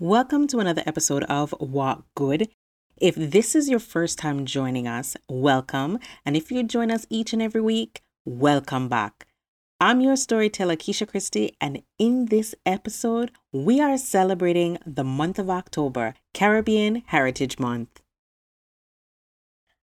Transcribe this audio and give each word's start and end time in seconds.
Welcome 0.00 0.46
to 0.48 0.60
another 0.60 0.84
episode 0.86 1.24
of 1.24 1.52
Walk 1.58 2.04
Good. 2.14 2.50
If 2.98 3.16
this 3.16 3.56
is 3.56 3.68
your 3.68 3.80
first 3.80 4.16
time 4.16 4.46
joining 4.46 4.86
us, 4.86 5.16
welcome. 5.28 5.98
And 6.24 6.36
if 6.36 6.52
you 6.52 6.62
join 6.62 6.92
us 6.92 7.04
each 7.10 7.32
and 7.32 7.42
every 7.42 7.60
week, 7.60 8.02
welcome 8.24 8.88
back. 8.88 9.26
I'm 9.80 10.00
your 10.00 10.14
storyteller, 10.14 10.76
Keisha 10.76 11.08
Christie, 11.08 11.56
and 11.60 11.82
in 11.98 12.26
this 12.26 12.54
episode, 12.64 13.32
we 13.52 13.80
are 13.80 13.98
celebrating 13.98 14.78
the 14.86 15.02
month 15.02 15.36
of 15.36 15.50
October, 15.50 16.14
Caribbean 16.32 17.02
Heritage 17.06 17.58
Month. 17.58 18.00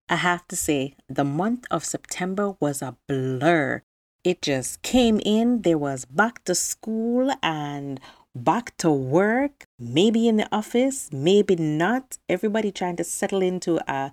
I 0.08 0.16
have 0.16 0.48
to 0.48 0.56
say, 0.56 0.94
the 1.10 1.24
month 1.24 1.66
of 1.70 1.84
September 1.84 2.56
was 2.58 2.80
a 2.80 2.96
blur. 3.06 3.82
It 4.24 4.40
just 4.40 4.80
came 4.80 5.20
in, 5.26 5.60
there 5.60 5.76
was 5.76 6.06
back 6.06 6.42
to 6.44 6.54
school 6.54 7.34
and 7.42 8.00
back 8.34 8.74
to 8.78 8.90
work, 8.90 9.65
maybe 9.78 10.28
in 10.28 10.36
the 10.36 10.48
office, 10.50 11.10
maybe 11.12 11.56
not. 11.56 12.18
Everybody 12.28 12.72
trying 12.72 12.96
to 12.96 13.04
settle 13.04 13.42
into 13.42 13.78
a 13.90 14.12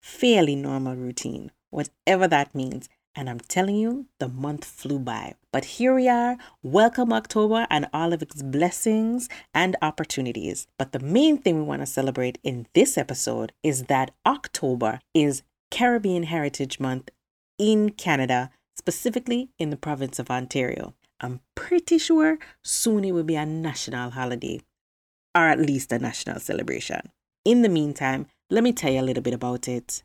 fairly 0.00 0.56
normal 0.56 0.94
routine, 0.96 1.50
whatever 1.70 2.28
that 2.28 2.54
means. 2.54 2.88
And 3.16 3.28
I'm 3.28 3.40
telling 3.40 3.74
you, 3.74 4.06
the 4.20 4.28
month 4.28 4.64
flew 4.64 5.00
by. 5.00 5.34
But 5.52 5.64
here 5.64 5.94
we 5.94 6.08
are. 6.08 6.36
Welcome 6.62 7.12
October 7.12 7.66
and 7.68 7.88
all 7.92 8.12
of 8.12 8.22
its 8.22 8.40
blessings 8.40 9.28
and 9.52 9.74
opportunities. 9.82 10.68
But 10.78 10.92
the 10.92 11.00
main 11.00 11.38
thing 11.38 11.56
we 11.56 11.64
want 11.64 11.82
to 11.82 11.86
celebrate 11.86 12.38
in 12.44 12.68
this 12.72 12.96
episode 12.96 13.52
is 13.64 13.84
that 13.84 14.12
October 14.24 15.00
is 15.12 15.42
Caribbean 15.72 16.22
Heritage 16.22 16.78
Month 16.78 17.10
in 17.58 17.90
Canada, 17.90 18.50
specifically 18.76 19.50
in 19.58 19.70
the 19.70 19.76
province 19.76 20.20
of 20.20 20.30
Ontario. 20.30 20.94
I'm 21.20 21.40
pretty 21.54 21.98
sure 21.98 22.38
soon 22.62 23.04
it 23.04 23.12
will 23.12 23.24
be 23.24 23.36
a 23.36 23.44
national 23.44 24.10
holiday, 24.10 24.60
or 25.34 25.46
at 25.46 25.60
least 25.60 25.92
a 25.92 25.98
national 25.98 26.40
celebration. 26.40 27.10
In 27.44 27.62
the 27.62 27.68
meantime, 27.68 28.26
let 28.50 28.64
me 28.64 28.72
tell 28.72 28.92
you 28.92 29.00
a 29.00 29.02
little 29.02 29.22
bit 29.22 29.34
about 29.34 29.68
it. 29.68 30.02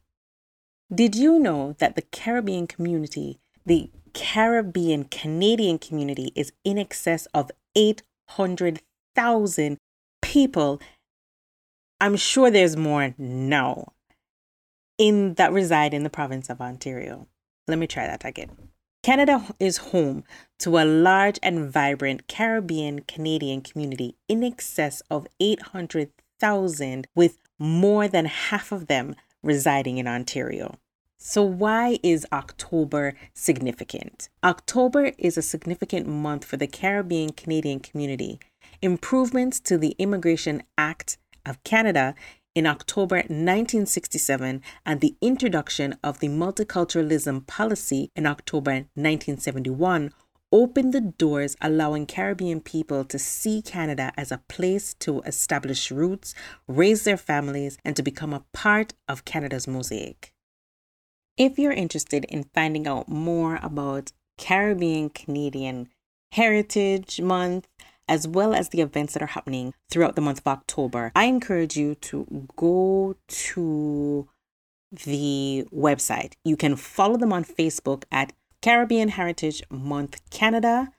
Did 0.94 1.16
you 1.16 1.40
know 1.40 1.76
that 1.80 1.96
the 1.96 2.04
Caribbean 2.04 2.68
community, 2.68 3.40
the 3.66 3.90
Caribbean 4.14 5.06
Canadian 5.06 5.80
community, 5.80 6.32
is 6.36 6.54
in 6.64 6.78
excess 6.78 7.26
of 7.34 7.50
800,000 7.76 9.78
people? 10.22 10.80
I'm 12.00 12.16
sure 12.16 12.52
there's 12.52 12.78
more 12.78 13.16
now 13.18 13.94
in 14.98 15.34
that 15.36 15.52
reside 15.52 15.94
in 15.94 16.04
the 16.04 16.10
province 16.10 16.50
of 16.50 16.62
Ontario. 16.62 17.28
Let 17.68 17.80
me 17.80 17.88
try 17.88 18.06
that 18.06 18.24
again. 18.24 18.52
Canada 19.06 19.54
is 19.60 19.94
home 19.94 20.24
to 20.58 20.80
a 20.80 20.84
large 20.84 21.38
and 21.44 21.72
vibrant 21.72 22.28
Caribbean 22.28 23.02
Canadian 23.02 23.62
community 23.62 24.16
in 24.28 24.44
excess 24.44 25.04
of 25.12 25.28
800,000, 25.40 27.06
with 27.14 27.38
more 27.60 28.08
than 28.08 28.26
half 28.26 28.72
of 28.72 28.88
them 28.88 29.14
residing 29.44 30.00
in 30.00 30.08
Ontario. 30.08 30.80
So, 31.20 31.44
why 31.44 32.00
is 32.02 32.26
October 32.34 33.14
significant? 33.36 34.28
October 34.44 35.12
is 35.20 35.38
a 35.38 35.44
significant 35.44 36.08
month 36.08 36.44
for 36.44 36.58
the 36.58 36.66
Caribbean 36.66 37.30
Canadian 37.34 37.82
community. 37.82 38.40
Improvements 38.82 39.60
to 39.60 39.78
the 39.78 39.96
Immigration 40.00 40.64
Act 40.80 41.20
of 41.46 41.64
Canada 41.64 42.16
in 42.56 42.66
October 42.66 43.18
1967 43.18 44.62
and 44.86 45.02
the 45.02 45.16
introduction 45.22 45.96
of 46.02 46.20
the 46.20 46.30
multiculturalism 46.30 47.46
policy 47.46 48.10
in 48.16 48.26
October 48.26 48.72
1971 48.96 50.12
opened 50.54 50.94
the 50.94 51.02
doors 51.02 51.58
allowing 51.60 52.06
Caribbean 52.06 52.62
people 52.62 53.04
to 53.04 53.20
see 53.20 53.62
Canada 53.62 54.14
as 54.16 54.32
a 54.32 54.42
place 54.48 54.94
to 54.94 55.22
establish 55.24 55.92
roots, 55.92 56.34
raise 56.66 57.04
their 57.04 57.18
families, 57.18 57.78
and 57.84 57.94
to 57.98 58.02
become 58.02 58.34
a 58.34 58.46
part 58.54 58.94
of 59.10 59.26
Canada's 59.26 59.68
mosaic. 59.68 60.32
If 61.36 61.60
you're 61.60 61.74
interested 61.74 62.24
in 62.26 62.46
finding 62.54 62.88
out 62.88 63.10
more 63.10 63.60
about 63.62 64.14
Caribbean 64.38 65.10
Canadian 65.10 65.90
Heritage 66.32 67.20
Month, 67.20 67.68
as 68.08 68.28
well 68.28 68.54
as 68.54 68.70
the 68.70 68.82
events 68.82 69.14
that 69.14 69.24
are 69.24 69.28
happening 69.28 69.74
throughout 69.90 70.16
the 70.16 70.22
month 70.22 70.40
of 70.40 70.48
October, 70.48 71.12
I 71.16 71.26
encourage 71.26 71.76
you 71.76 71.96
to 71.96 72.48
go 72.56 73.16
to 73.28 74.30
the 74.92 75.66
website. 75.74 76.34
You 76.44 76.56
can 76.56 76.76
follow 76.76 77.18
them 77.18 77.34
on 77.34 77.44
Facebook 77.44 78.04
at 78.12 78.34
Caribbean 78.62 79.10
Heritage 79.10 79.64
Month 79.70 80.22
Canada. 80.30 80.92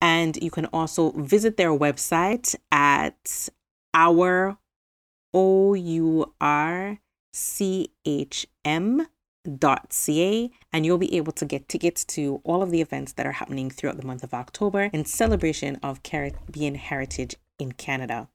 And 0.00 0.36
you 0.42 0.50
can 0.50 0.66
also 0.66 1.10
visit 1.12 1.56
their 1.56 1.70
website 1.70 2.54
at 2.70 3.48
our 3.94 4.58
O 5.32 5.74
U 5.74 6.34
R 6.40 6.98
C 7.32 7.90
H 8.04 8.46
M 8.64 9.06
ca 9.46 10.50
and 10.72 10.84
you'll 10.84 10.98
be 10.98 11.16
able 11.16 11.32
to 11.32 11.44
get 11.44 11.68
tickets 11.68 12.04
to 12.04 12.40
all 12.44 12.62
of 12.62 12.70
the 12.70 12.80
events 12.80 13.12
that 13.12 13.26
are 13.26 13.32
happening 13.32 13.70
throughout 13.70 13.96
the 13.96 14.06
month 14.06 14.22
of 14.22 14.34
October 14.34 14.90
in 14.92 15.04
celebration 15.04 15.76
of 15.82 16.02
Caribbean 16.02 16.74
heritage 16.74 17.36
in 17.58 17.72
Canada. 17.72 18.28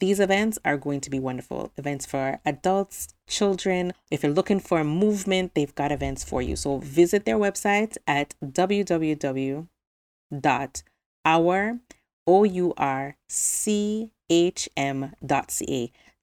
These 0.00 0.18
events 0.18 0.58
are 0.64 0.76
going 0.76 1.00
to 1.02 1.10
be 1.10 1.20
wonderful. 1.20 1.70
Events 1.76 2.06
for 2.06 2.40
adults, 2.44 3.14
children. 3.28 3.92
If 4.10 4.24
you're 4.24 4.32
looking 4.32 4.58
for 4.58 4.80
a 4.80 4.84
movement, 4.84 5.54
they've 5.54 5.74
got 5.74 5.92
events 5.92 6.24
for 6.24 6.42
you. 6.42 6.56
So 6.56 6.78
visit 6.78 7.24
their 7.24 7.38
website 7.38 7.96
at 8.06 8.34
www.our.ca 8.44 9.68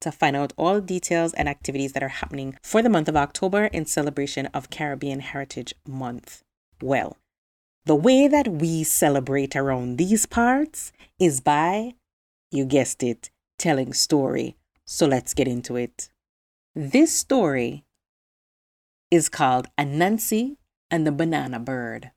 to 0.00 0.12
find 0.12 0.36
out 0.36 0.52
all 0.56 0.80
details 0.80 1.32
and 1.34 1.48
activities 1.48 1.92
that 1.92 2.02
are 2.02 2.08
happening 2.08 2.56
for 2.62 2.82
the 2.82 2.88
month 2.88 3.08
of 3.08 3.16
October 3.16 3.64
in 3.66 3.86
celebration 3.86 4.46
of 4.46 4.70
Caribbean 4.70 5.20
Heritage 5.20 5.74
Month. 5.86 6.42
Well, 6.82 7.16
the 7.86 7.94
way 7.94 8.28
that 8.28 8.48
we 8.48 8.84
celebrate 8.84 9.56
around 9.56 9.96
these 9.96 10.26
parts 10.26 10.92
is 11.18 11.40
by, 11.40 11.94
you 12.50 12.64
guessed 12.64 13.02
it, 13.02 13.30
telling 13.58 13.92
story. 13.92 14.56
So 14.86 15.06
let's 15.06 15.34
get 15.34 15.48
into 15.48 15.76
it. 15.76 16.08
This 16.74 17.14
story 17.14 17.84
is 19.10 19.28
called 19.28 19.66
Anansi 19.78 20.56
and 20.90 21.06
the 21.06 21.12
Banana 21.12 21.58
Bird. 21.58 22.10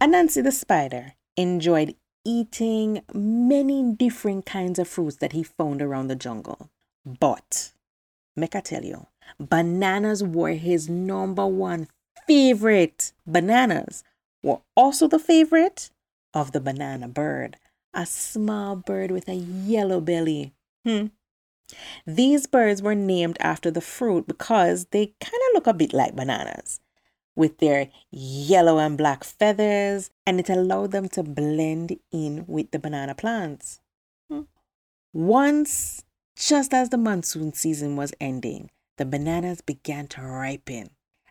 Anansi 0.00 0.42
the 0.42 0.52
spider 0.52 1.14
enjoyed 1.36 1.94
eating 2.24 3.02
many 3.12 3.92
different 3.92 4.46
kinds 4.46 4.78
of 4.78 4.88
fruits 4.88 5.16
that 5.16 5.32
he 5.32 5.42
found 5.42 5.82
around 5.82 6.08
the 6.08 6.16
jungle. 6.16 6.70
But, 7.04 7.72
make 8.36 8.54
I 8.54 8.60
tell 8.60 8.84
you, 8.84 9.06
bananas 9.38 10.22
were 10.22 10.52
his 10.52 10.88
number 10.88 11.46
one 11.46 11.88
favorite. 12.26 13.12
Bananas 13.26 14.04
were 14.42 14.60
also 14.76 15.08
the 15.08 15.18
favorite 15.18 15.90
of 16.32 16.52
the 16.52 16.60
banana 16.60 17.08
bird, 17.08 17.56
a 17.92 18.06
small 18.06 18.76
bird 18.76 19.10
with 19.10 19.28
a 19.28 19.34
yellow 19.34 20.00
belly. 20.00 20.52
Hmm. 20.84 21.06
These 22.06 22.46
birds 22.46 22.82
were 22.82 22.94
named 22.94 23.36
after 23.40 23.70
the 23.70 23.80
fruit 23.80 24.26
because 24.26 24.86
they 24.86 25.14
kind 25.20 25.42
of 25.48 25.54
look 25.54 25.66
a 25.66 25.74
bit 25.74 25.92
like 25.92 26.14
bananas 26.14 26.80
with 27.36 27.58
their 27.58 27.88
yellow 28.10 28.78
and 28.78 28.96
black 28.96 29.24
feathers, 29.24 30.10
and 30.26 30.38
it 30.38 30.48
allowed 30.48 30.92
them 30.92 31.08
to 31.08 31.22
blend 31.22 31.96
in 32.12 32.44
with 32.46 32.70
the 32.70 32.78
banana 32.78 33.14
plants. 33.14 33.80
Hmm. 34.30 34.42
Once 35.12 36.04
just 36.36 36.74
as 36.74 36.90
the 36.90 36.98
monsoon 36.98 37.52
season 37.52 37.96
was 37.96 38.12
ending, 38.20 38.70
the 38.96 39.04
bananas 39.04 39.60
began 39.60 40.06
to 40.08 40.22
ripen. 40.22 40.90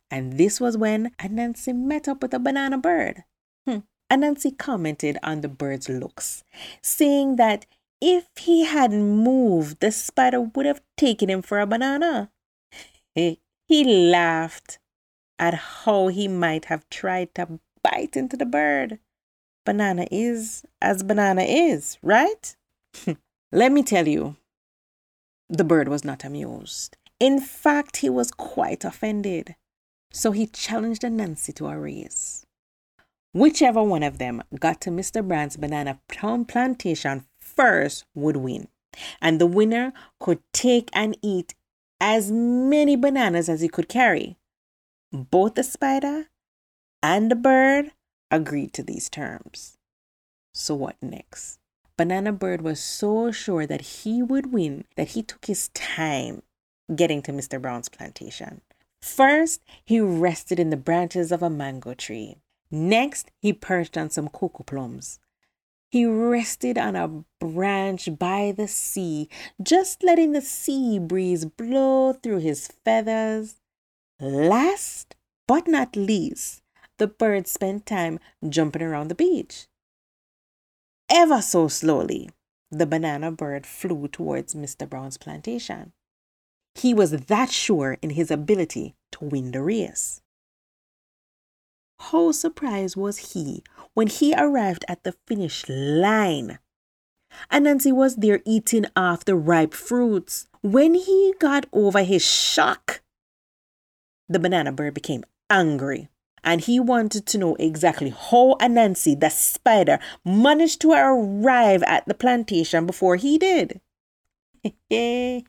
And 0.09 0.37
this 0.37 0.61
was 0.61 0.77
when 0.77 1.11
Anansi 1.19 1.75
met 1.75 2.07
up 2.07 2.21
with 2.21 2.33
a 2.33 2.39
banana 2.39 2.77
bird. 2.77 3.23
Hmm. 3.67 3.79
Anansi 4.11 4.57
commented 4.57 5.17
on 5.23 5.41
the 5.41 5.47
bird's 5.47 5.89
looks, 5.89 6.43
saying 6.81 7.37
that 7.37 7.65
if 7.99 8.27
he 8.37 8.65
hadn't 8.65 9.17
moved, 9.17 9.79
the 9.79 9.91
spider 9.91 10.41
would 10.41 10.65
have 10.65 10.81
taken 10.97 11.29
him 11.29 11.41
for 11.41 11.59
a 11.59 11.65
banana. 11.65 12.29
He, 13.15 13.39
he 13.67 13.83
laughed 13.83 14.77
at 15.39 15.53
how 15.53 16.07
he 16.07 16.27
might 16.27 16.65
have 16.65 16.87
tried 16.89 17.33
to 17.35 17.59
bite 17.83 18.15
into 18.15 18.37
the 18.37 18.45
bird. 18.45 18.99
Banana 19.65 20.05
is 20.11 20.65
as 20.81 21.03
banana 21.03 21.43
is, 21.43 21.97
right? 22.01 22.55
Let 23.51 23.71
me 23.71 23.83
tell 23.83 24.07
you, 24.07 24.35
The 25.53 25.63
bird 25.63 25.87
was 25.87 26.03
not 26.03 26.23
amused. 26.23 26.97
In 27.19 27.39
fact, 27.39 27.97
he 27.97 28.09
was 28.09 28.31
quite 28.31 28.83
offended. 28.83 29.55
So 30.11 30.31
he 30.31 30.47
challenged 30.47 31.03
Anansi 31.03 31.53
to 31.53 31.67
a 31.67 31.77
race. 31.77 32.43
Whichever 33.33 33.83
one 33.83 34.01
of 34.01 34.17
them 34.17 34.41
got 34.59 34.81
to 34.81 34.89
Mr. 34.89 35.25
Brand's 35.25 35.55
banana 35.57 35.99
plantation 36.07 37.25
first 37.39 38.03
would 38.15 38.37
win. 38.37 38.67
And 39.21 39.39
the 39.39 39.45
winner 39.45 39.93
could 40.19 40.39
take 40.53 40.89
and 40.91 41.15
eat 41.21 41.53
as 42.01 42.31
many 42.31 42.95
bananas 42.95 43.47
as 43.47 43.61
he 43.61 43.67
could 43.67 43.87
carry. 43.87 44.37
Both 45.11 45.53
the 45.53 45.63
spider 45.63 46.29
and 47.03 47.29
the 47.29 47.35
bird 47.35 47.91
agreed 48.31 48.73
to 48.73 48.81
these 48.81 49.07
terms. 49.07 49.77
So, 50.51 50.73
what 50.73 50.95
next? 50.99 51.59
Banana 51.97 52.31
Bird 52.31 52.61
was 52.61 52.79
so 52.79 53.31
sure 53.31 53.67
that 53.67 53.81
he 53.81 54.23
would 54.23 54.51
win 54.51 54.85
that 54.95 55.09
he 55.09 55.21
took 55.21 55.45
his 55.45 55.69
time 55.69 56.41
getting 56.95 57.21
to 57.21 57.31
Mr. 57.31 57.61
Brown's 57.61 57.89
plantation. 57.89 58.61
First, 59.01 59.61
he 59.85 59.99
rested 59.99 60.59
in 60.59 60.69
the 60.69 60.77
branches 60.77 61.31
of 61.31 61.43
a 61.43 61.49
mango 61.49 61.93
tree. 61.93 62.37
Next, 62.71 63.29
he 63.39 63.53
perched 63.53 63.97
on 63.97 64.09
some 64.09 64.29
cocoa 64.29 64.63
plums. 64.63 65.19
He 65.91 66.05
rested 66.07 66.77
on 66.79 66.95
a 66.95 67.23
branch 67.39 68.09
by 68.17 68.51
the 68.55 68.67
sea, 68.67 69.29
just 69.61 70.03
letting 70.03 70.31
the 70.31 70.41
sea 70.41 70.97
breeze 70.97 71.45
blow 71.45 72.13
through 72.13 72.39
his 72.39 72.67
feathers. 72.83 73.57
Last 74.19 75.15
but 75.47 75.67
not 75.67 75.95
least, 75.95 76.63
the 76.97 77.05
bird 77.05 77.47
spent 77.47 77.85
time 77.85 78.19
jumping 78.49 78.81
around 78.81 79.09
the 79.09 79.15
beach. 79.15 79.67
Ever 81.09 81.41
so 81.41 81.67
slowly, 81.67 82.29
the 82.71 82.85
banana 82.85 83.31
bird 83.31 83.65
flew 83.65 84.07
towards 84.07 84.55
Mr. 84.55 84.89
Brown's 84.89 85.17
plantation. 85.17 85.93
He 86.75 86.93
was 86.93 87.11
that 87.11 87.51
sure 87.51 87.97
in 88.01 88.11
his 88.11 88.31
ability 88.31 88.95
to 89.11 89.25
win 89.25 89.51
the 89.51 89.61
race. 89.61 90.21
How 91.99 92.31
surprised 92.31 92.97
was 92.97 93.33
he 93.33 93.63
when 93.93 94.07
he 94.07 94.33
arrived 94.33 94.83
at 94.87 95.03
the 95.03 95.15
finish 95.27 95.63
line? 95.69 96.59
Anansi 97.51 97.91
was 97.91 98.17
there 98.17 98.41
eating 98.45 98.85
off 98.95 99.25
the 99.25 99.35
ripe 99.35 99.73
fruits. 99.73 100.47
When 100.61 100.95
he 100.95 101.33
got 101.39 101.65
over 101.71 102.03
his 102.03 102.23
shock, 102.23 103.01
the 104.27 104.39
banana 104.39 104.71
bird 104.71 104.93
became 104.93 105.23
angry 105.49 106.09
and 106.43 106.61
he 106.61 106.79
wanted 106.79 107.25
to 107.27 107.37
know 107.37 107.55
exactly 107.55 108.09
how 108.09 108.55
Anansi, 108.59 109.19
the 109.19 109.29
spider, 109.29 109.99
managed 110.25 110.81
to 110.81 110.91
arrive 110.91 111.83
at 111.83 112.05
the 112.07 112.13
plantation 112.13 112.85
before 112.85 113.15
he 113.15 113.37
did. 113.37 113.81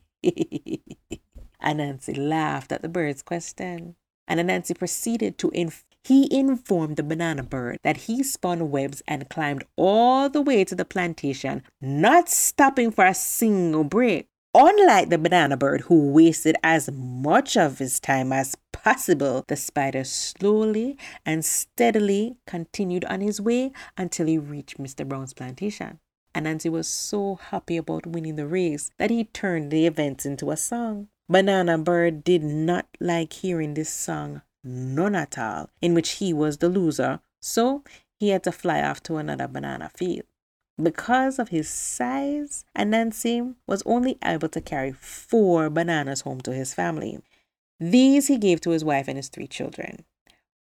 Anansi 1.63 2.17
laughed 2.17 2.71
at 2.71 2.81
the 2.81 2.89
bird's 2.89 3.21
question, 3.21 3.95
and 4.27 4.39
Anansi 4.39 4.77
proceeded 4.77 5.37
to 5.39 5.49
inf- 5.49 5.85
he 6.03 6.27
informed 6.31 6.97
the 6.97 7.03
banana 7.03 7.41
bird 7.41 7.79
that 7.83 7.97
he 7.97 8.21
spun 8.21 8.69
webs 8.69 9.01
and 9.07 9.27
climbed 9.27 9.63
all 9.75 10.29
the 10.29 10.41
way 10.41 10.63
to 10.63 10.75
the 10.75 10.85
plantation, 10.85 11.63
not 11.81 12.29
stopping 12.29 12.91
for 12.91 13.05
a 13.05 13.13
single 13.15 13.83
break. 13.83 14.27
Unlike 14.53 15.09
the 15.09 15.17
banana 15.17 15.57
bird, 15.57 15.81
who 15.81 16.11
wasted 16.11 16.55
as 16.63 16.89
much 16.91 17.57
of 17.57 17.79
his 17.79 17.99
time 17.99 18.31
as 18.31 18.55
possible, 18.85 19.43
the 19.47 19.55
spider 19.55 20.03
slowly 20.03 20.95
and 21.25 21.43
steadily 21.43 22.37
continued 22.45 23.03
on 23.05 23.19
his 23.19 23.41
way 23.41 23.71
until 23.97 24.27
he 24.27 24.37
reached 24.37 24.77
Mr. 24.77 25.07
Brown's 25.07 25.33
plantation. 25.33 25.99
Anansi 26.35 26.69
was 26.69 26.87
so 26.87 27.39
happy 27.49 27.77
about 27.77 28.05
winning 28.05 28.35
the 28.35 28.45
race 28.45 28.91
that 28.99 29.09
he 29.09 29.23
turned 29.23 29.71
the 29.71 29.87
events 29.87 30.23
into 30.23 30.51
a 30.51 30.57
song. 30.57 31.07
Banana 31.27 31.79
Bird 31.79 32.23
did 32.23 32.43
not 32.43 32.85
like 32.99 33.33
hearing 33.33 33.73
this 33.73 33.89
song 33.89 34.43
none 34.63 35.15
at 35.15 35.37
all, 35.39 35.71
in 35.81 35.95
which 35.95 36.11
he 36.13 36.31
was 36.31 36.57
the 36.57 36.69
loser, 36.69 37.21
so 37.41 37.83
he 38.19 38.29
had 38.29 38.43
to 38.43 38.51
fly 38.51 38.83
off 38.83 39.01
to 39.01 39.17
another 39.17 39.47
banana 39.47 39.89
field. 39.95 40.25
Because 40.81 41.39
of 41.39 41.49
his 41.49 41.69
size, 41.69 42.65
Anansi 42.77 43.55
was 43.65 43.81
only 43.85 44.19
able 44.23 44.49
to 44.49 44.61
carry 44.61 44.91
four 44.91 45.71
bananas 45.71 46.21
home 46.21 46.41
to 46.41 46.53
his 46.53 46.73
family. 46.73 47.19
These 47.79 48.27
he 48.27 48.37
gave 48.37 48.61
to 48.61 48.71
his 48.71 48.85
wife 48.85 49.07
and 49.07 49.17
his 49.17 49.29
three 49.29 49.47
children. 49.47 50.05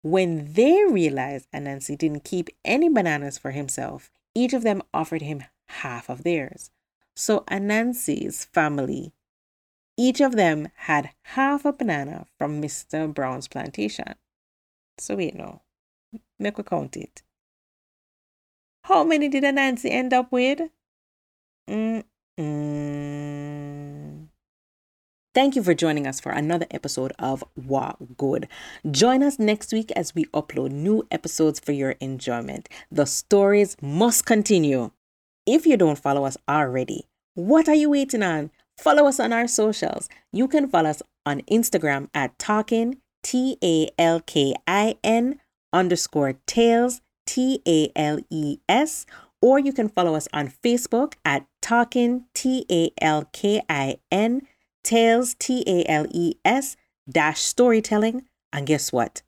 When 0.02 0.54
they 0.54 0.84
realized 0.86 1.48
Anansi 1.52 1.98
didn't 1.98 2.24
keep 2.24 2.50
any 2.64 2.90
bananas 2.90 3.38
for 3.38 3.52
himself, 3.52 4.12
each 4.34 4.54
of 4.54 4.64
them 4.64 4.82
offered 4.94 5.22
him 5.22 5.44
half 5.68 6.10
of 6.10 6.24
theirs. 6.24 6.72
So 7.16 7.40
Anansi's 7.48 8.46
family 8.46 9.14
each 9.98 10.20
of 10.20 10.36
them 10.36 10.70
had 10.76 11.12
half 11.24 11.66
a 11.66 11.72
banana 11.72 12.28
from 12.38 12.62
Mr. 12.62 13.12
Brown's 13.14 13.48
plantation. 13.48 14.16
So 14.98 15.16
wait 15.16 15.36
no. 15.36 15.62
Make 16.40 16.58
we 16.58 16.64
count 16.64 16.98
it. 16.98 17.24
How 18.84 19.04
many 19.04 19.30
did 19.30 19.44
Anansi 19.44 19.90
end 19.90 20.14
up 20.14 20.32
with? 20.32 20.70
Mm-mm. 21.70 22.04
Thank 25.36 25.58
you 25.58 25.64
for 25.64 25.74
joining 25.74 26.08
us 26.08 26.22
for 26.22 26.32
another 26.32 26.66
episode 26.72 27.12
of 27.20 27.44
Walk 27.58 27.98
Good. 28.16 28.48
Join 28.90 29.22
us 29.22 29.38
next 29.38 29.74
week 29.74 29.92
as 29.92 30.16
we 30.16 30.24
upload 30.28 30.72
new 30.72 31.06
episodes 31.12 31.60
for 31.60 31.74
your 31.74 31.96
enjoyment. 32.00 32.70
The 32.90 33.06
stories 33.06 33.76
must 33.82 34.26
continue. 34.26 34.92
If 35.46 35.66
you 35.66 35.76
don't 35.76 36.00
follow 36.00 36.24
us 36.24 36.38
already, 36.48 37.10
what 37.34 37.68
are 37.68 37.76
you 37.76 37.90
waiting 37.90 38.24
on? 38.24 38.50
Follow 38.78 39.08
us 39.08 39.20
on 39.20 39.34
our 39.34 39.46
socials. 39.46 40.08
You 40.32 40.48
can 40.48 40.70
follow 40.70 40.92
us 40.92 41.02
on 41.26 41.42
Instagram 41.52 42.08
at 42.14 42.40
talking, 42.40 43.02
T 43.22 43.58
A 43.62 43.90
L 44.00 44.22
K 44.22 44.56
I 44.66 44.96
N 45.04 45.42
underscore 45.74 46.36
tales, 46.48 47.02
T 47.26 47.62
A 47.68 47.92
L 47.94 48.20
E 48.30 48.60
S, 48.70 49.06
or 49.42 49.60
you 49.60 49.74
can 49.74 49.90
follow 49.90 50.16
us 50.16 50.30
on 50.32 50.48
Facebook 50.64 51.16
at 51.26 51.46
talking, 51.62 52.24
T 52.34 52.66
A 52.72 52.90
L 53.02 53.28
K 53.34 53.62
I 53.68 53.98
N, 54.10 54.44
tales, 54.86 55.36
T 55.38 55.64
A 55.68 55.84
L 55.92 56.06
E 56.12 56.36
S, 56.46 56.78
dash 57.10 57.42
storytelling. 57.42 58.24
And 58.54 58.66
guess 58.66 58.94
what? 58.94 59.22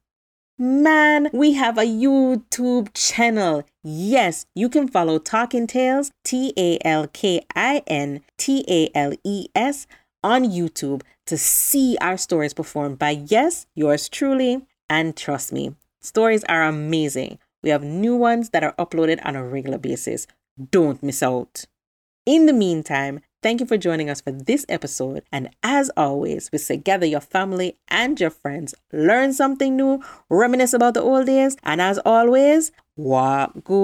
Man, 0.60 1.30
we 1.34 1.54
have 1.54 1.78
a 1.78 1.82
YouTube 1.82 2.90
channel. 2.94 3.64
Yes, 3.84 4.46
you 4.56 4.70
can 4.70 4.88
follow 4.88 5.20
Talkin 5.20 5.68
Tales, 5.68 6.10
T 6.24 6.54
A 6.58 6.80
L 6.84 7.08
K 7.08 7.46
I 7.56 7.84
N 7.86 8.22
T 8.38 8.64
A 8.68 8.90
L 8.98 9.14
E 9.24 9.48
S, 9.54 9.86
on 10.24 10.46
YouTube 10.46 11.02
to 11.28 11.38
see 11.38 11.98
our 12.02 12.18
stories 12.18 12.54
performed 12.54 12.98
by, 12.98 13.12
yes, 13.12 13.68
yours 13.76 14.10
truly. 14.10 14.66
And 14.90 15.16
trust 15.16 15.54
me, 15.54 15.76
stories 16.02 16.44
are 16.46 16.64
amazing. 16.64 17.38
We 17.62 17.70
have 17.70 17.84
new 17.84 18.16
ones 18.16 18.50
that 18.50 18.64
are 18.64 18.74
uploaded 18.80 19.20
on 19.24 19.36
a 19.36 19.46
regular 19.46 19.78
basis. 19.78 20.26
Don't 20.72 21.04
miss 21.04 21.22
out. 21.22 21.66
In 22.26 22.46
the 22.46 22.54
meantime, 22.54 23.20
Thank 23.44 23.60
you 23.60 23.68
for 23.68 23.78
joining 23.78 24.10
us 24.10 24.20
for 24.20 24.32
this 24.32 24.66
episode. 24.68 25.22
And 25.32 25.52
as 25.62 25.92
always, 25.96 26.52
we 26.52 26.58
say 26.58 26.76
gather 26.76 27.06
your 27.06 27.22
family 27.22 27.78
and 27.88 28.20
your 28.20 28.32
friends, 28.32 28.74
learn 28.92 29.32
something 29.32 29.76
new, 29.76 30.02
reminisce 30.28 30.74
about 30.74 30.96
the 30.96 31.04
old 31.04 31.28
days, 31.28 31.56
and 31.64 31.80
as 31.80 32.00
always, 32.00 32.72
walk 32.96 33.64
good. 33.64 33.78